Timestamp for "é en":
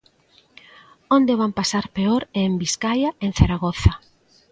2.39-2.53